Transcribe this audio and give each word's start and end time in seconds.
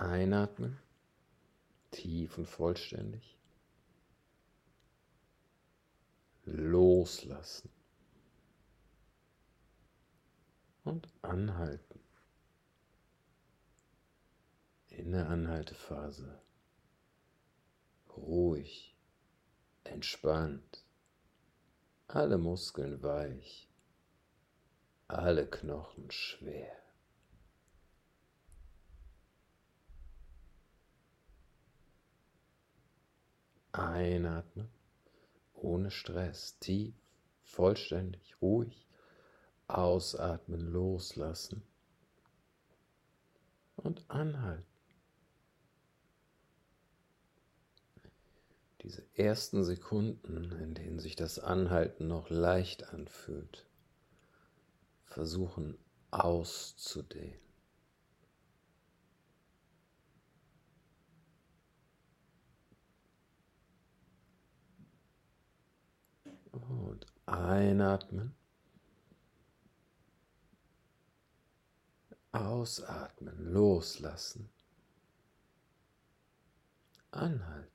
Einatmen, 0.00 0.78
tief 1.90 2.38
und 2.38 2.46
vollständig. 2.46 3.38
Loslassen. 6.44 7.68
Und 10.84 11.06
anhalten. 11.20 12.00
In 14.88 15.12
der 15.12 15.28
Anhaltephase. 15.28 16.40
Ruhig, 18.16 18.96
entspannt, 19.84 20.82
alle 22.08 22.38
Muskeln 22.38 23.02
weich, 23.02 23.68
alle 25.08 25.46
Knochen 25.46 26.10
schwer. 26.10 26.89
Einatmen, 33.72 34.68
ohne 35.54 35.90
Stress, 35.90 36.58
tief, 36.58 36.94
vollständig, 37.42 38.40
ruhig. 38.40 38.86
Ausatmen, 39.68 40.72
loslassen 40.72 41.62
und 43.76 44.04
anhalten. 44.10 44.66
Diese 48.82 49.04
ersten 49.14 49.62
Sekunden, 49.62 50.50
in 50.52 50.74
denen 50.74 50.98
sich 50.98 51.14
das 51.14 51.38
Anhalten 51.38 52.08
noch 52.08 52.30
leicht 52.30 52.88
anfühlt, 52.92 53.66
versuchen 55.04 55.78
auszudehnen. 56.10 57.38
Und 66.50 67.06
einatmen. 67.30 68.34
Ausatmen, 72.32 73.52
loslassen. 73.52 74.48
Anhalten. 77.10 77.70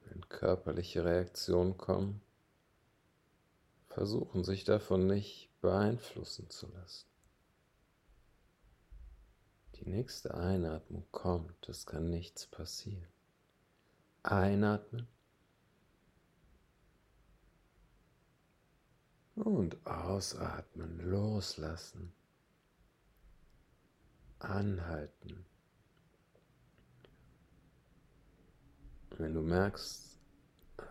Wenn 0.00 0.26
körperliche 0.28 1.04
Reaktionen 1.04 1.76
kommen, 1.76 2.22
versuchen 3.88 4.44
sich 4.44 4.64
davon 4.64 5.06
nicht 5.06 5.50
beeinflussen 5.60 6.48
zu 6.48 6.68
lassen. 6.68 7.15
Die 9.78 9.90
nächste 9.90 10.34
Einatmung 10.34 11.06
kommt, 11.10 11.68
es 11.68 11.84
kann 11.84 12.08
nichts 12.08 12.46
passieren. 12.46 13.06
Einatmen. 14.22 15.06
Und 19.34 19.86
ausatmen, 19.86 20.98
loslassen, 20.98 22.14
anhalten. 24.38 25.44
Wenn 29.10 29.34
du 29.34 29.42
merkst, 29.42 30.18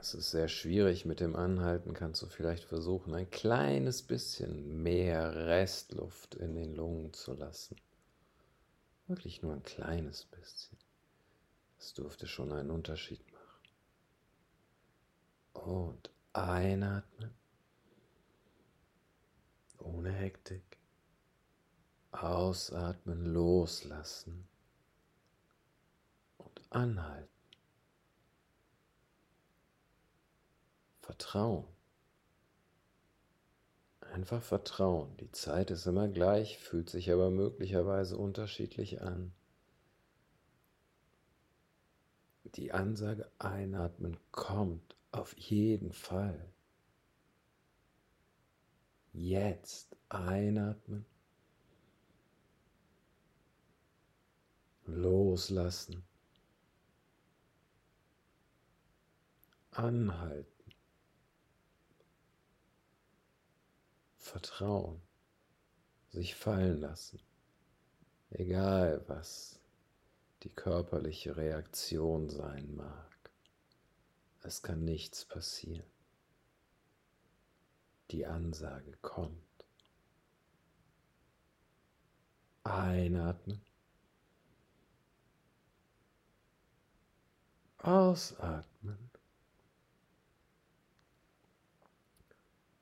es 0.00 0.14
ist 0.14 0.30
sehr 0.30 0.48
schwierig 0.48 1.06
mit 1.06 1.20
dem 1.20 1.36
Anhalten, 1.36 1.94
kannst 1.94 2.20
du 2.20 2.26
vielleicht 2.26 2.64
versuchen, 2.64 3.14
ein 3.14 3.30
kleines 3.30 4.02
bisschen 4.02 4.82
mehr 4.82 5.34
Restluft 5.34 6.34
in 6.34 6.54
den 6.54 6.74
Lungen 6.74 7.14
zu 7.14 7.32
lassen. 7.32 7.76
Wirklich 9.06 9.42
nur 9.42 9.52
ein 9.52 9.62
kleines 9.62 10.24
bisschen. 10.24 10.78
Das 11.78 11.92
dürfte 11.92 12.26
schon 12.26 12.52
einen 12.52 12.70
Unterschied 12.70 13.20
machen. 13.32 13.68
Und 15.52 16.10
einatmen. 16.32 17.34
Ohne 19.78 20.10
Hektik. 20.10 20.78
Ausatmen, 22.12 23.26
loslassen. 23.26 24.48
Und 26.38 26.62
anhalten. 26.72 27.28
Vertrauen. 31.02 31.73
Einfach 34.12 34.42
vertrauen. 34.42 35.16
Die 35.18 35.30
Zeit 35.32 35.70
ist 35.70 35.86
immer 35.86 36.08
gleich, 36.08 36.58
fühlt 36.58 36.88
sich 36.88 37.10
aber 37.10 37.30
möglicherweise 37.30 38.16
unterschiedlich 38.16 39.00
an. 39.00 39.32
Die 42.56 42.72
Ansage 42.72 43.28
einatmen 43.38 44.16
kommt 44.30 44.94
auf 45.10 45.36
jeden 45.36 45.92
Fall. 45.92 46.52
Jetzt 49.12 49.96
einatmen. 50.08 51.06
Loslassen. 54.86 56.04
Anhalten. 59.70 60.53
Vertrauen, 64.24 65.02
sich 66.08 66.34
fallen 66.34 66.80
lassen, 66.80 67.20
egal 68.30 69.04
was 69.06 69.60
die 70.42 70.48
körperliche 70.48 71.36
Reaktion 71.36 72.30
sein 72.30 72.74
mag. 72.74 73.30
Es 74.42 74.62
kann 74.62 74.82
nichts 74.82 75.26
passieren. 75.26 75.86
Die 78.12 78.24
Ansage 78.24 78.96
kommt. 79.02 79.66
Einatmen. 82.62 83.60
Ausatmen. 87.76 89.10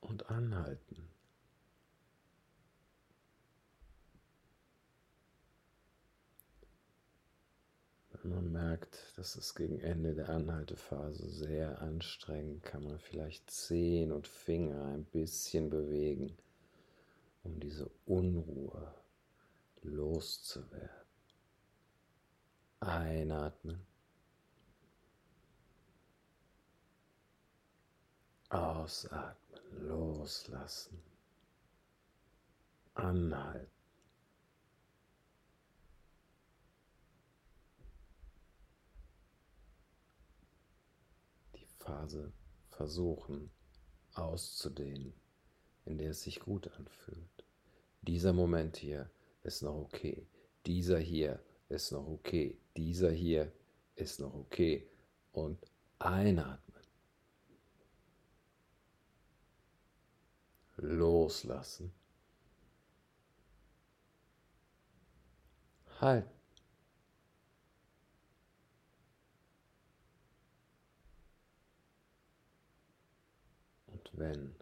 Und 0.00 0.28
anhalten. 0.30 0.87
Man 8.28 8.52
merkt, 8.52 9.16
dass 9.16 9.36
es 9.36 9.54
gegen 9.54 9.80
Ende 9.80 10.14
der 10.14 10.28
Anhaltephase 10.28 11.28
sehr 11.28 11.80
anstrengend, 11.80 12.62
kann 12.62 12.84
man 12.84 12.98
vielleicht 12.98 13.50
Zehen 13.50 14.12
und 14.12 14.26
Finger 14.26 14.84
ein 14.86 15.04
bisschen 15.04 15.70
bewegen, 15.70 16.36
um 17.42 17.58
diese 17.60 17.90
Unruhe 18.06 18.94
loszuwerden. 19.82 20.88
Einatmen. 22.80 23.80
Ausatmen, 28.50 29.86
loslassen. 29.86 31.02
Anhalten. 32.94 33.77
Phase 41.88 42.30
versuchen 42.68 43.50
auszudehnen, 44.12 45.14
in 45.86 45.96
der 45.96 46.10
es 46.10 46.22
sich 46.22 46.40
gut 46.40 46.70
anfühlt. 46.76 47.44
Dieser 48.02 48.34
Moment 48.34 48.76
hier 48.76 49.10
ist 49.42 49.62
noch 49.62 49.74
okay. 49.74 50.26
Dieser 50.66 50.98
hier 50.98 51.42
ist 51.70 51.92
noch 51.92 52.06
okay. 52.06 52.58
Dieser 52.76 53.10
hier 53.10 53.50
ist 53.96 54.20
noch 54.20 54.34
okay. 54.34 54.86
Und 55.32 55.58
einatmen. 55.98 56.82
Loslassen. 60.76 61.92
Halten. 66.00 66.37
wenn 74.12 74.54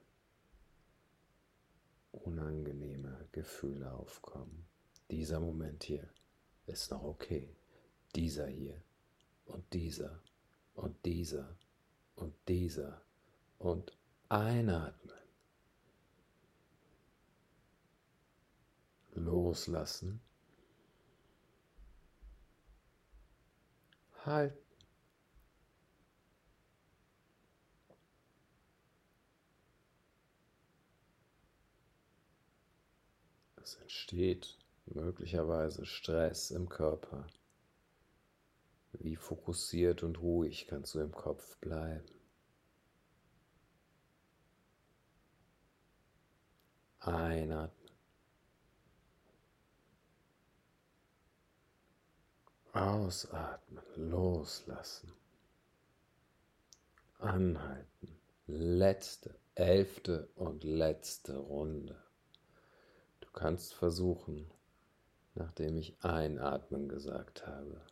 unangenehme 2.12 3.28
Gefühle 3.32 3.92
aufkommen. 3.92 4.66
Dieser 5.10 5.40
Moment 5.40 5.84
hier 5.84 6.08
ist 6.66 6.90
noch 6.90 7.02
okay. 7.02 7.54
Dieser 8.14 8.46
hier 8.46 8.82
und 9.44 9.72
dieser 9.72 10.20
und 10.74 11.04
dieser 11.04 11.56
und 12.16 12.34
dieser 12.48 13.02
und 13.58 13.96
einatmen. 14.28 15.14
Loslassen. 19.12 20.20
Halten. 24.24 24.65
Es 33.66 33.74
entsteht 33.74 34.56
möglicherweise 34.84 35.86
Stress 35.86 36.52
im 36.52 36.68
Körper. 36.68 37.26
Wie 38.92 39.16
fokussiert 39.16 40.04
und 40.04 40.20
ruhig 40.20 40.68
kannst 40.68 40.94
du 40.94 41.00
im 41.00 41.10
Kopf 41.10 41.56
bleiben? 41.56 42.14
Einatmen. 47.00 47.90
Ausatmen, 52.72 53.82
loslassen. 53.96 55.12
Anhalten. 57.18 58.16
Letzte, 58.46 59.34
elfte 59.56 60.28
und 60.36 60.62
letzte 60.62 61.36
Runde. 61.36 62.05
Du 63.36 63.42
kannst 63.42 63.74
versuchen, 63.74 64.50
nachdem 65.34 65.76
ich 65.76 65.94
einatmen 66.02 66.88
gesagt 66.88 67.46
habe, 67.46 67.82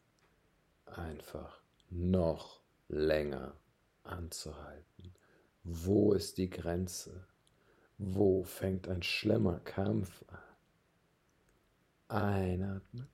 einfach 0.87 1.61
noch 1.91 2.62
länger 2.88 3.55
anzuhalten. 4.05 5.14
Wo 5.62 6.14
ist 6.14 6.38
die 6.38 6.49
Grenze? 6.49 7.26
Wo 7.99 8.43
fängt 8.43 8.88
ein 8.88 9.02
schlimmer 9.02 9.61
Kampf 9.61 10.25
an? 10.29 10.38
Einatmen. 12.08 13.08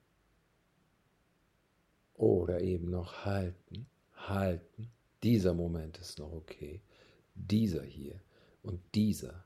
Oder 2.13 2.61
eben 2.61 2.91
noch 2.91 3.25
halten, 3.25 3.87
halten. 4.15 4.89
Dieser 5.21 5.53
Moment 5.53 5.97
ist 5.97 6.17
noch 6.17 6.31
okay. 6.31 6.81
Dieser 7.35 7.83
hier 7.83 8.21
und 8.63 8.79
dieser 8.95 9.43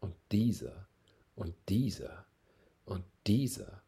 und 0.00 0.16
dieser 0.32 0.88
und 1.34 1.54
dieser 1.68 2.26
und 2.84 3.04
dieser. 3.26 3.82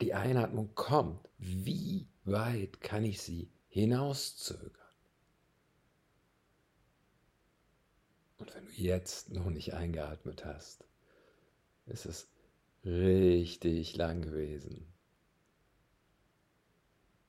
Die 0.00 0.14
Einatmung 0.14 0.74
kommt. 0.74 1.28
Wie 1.38 2.08
weit 2.24 2.80
kann 2.80 3.04
ich 3.04 3.20
sie 3.20 3.50
hinauszögern? 3.68 4.74
Und 8.38 8.54
wenn 8.54 8.64
du 8.64 8.72
jetzt 8.72 9.30
noch 9.30 9.50
nicht 9.50 9.74
eingeatmet 9.74 10.44
hast, 10.46 10.84
ist 11.86 12.06
es 12.06 12.28
richtig 12.84 13.96
lang 13.96 14.22
gewesen. 14.22 14.86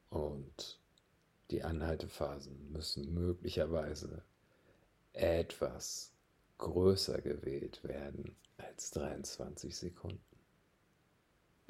Und 0.09 0.79
die 1.51 1.63
Anhaltephasen 1.63 2.71
müssen 2.71 3.13
möglicherweise 3.13 4.23
etwas 5.11 6.13
größer 6.61 7.21
gewählt 7.21 7.83
werden 7.83 8.37
als 8.57 8.91
23 8.91 9.75
Sekunden. 9.75 10.30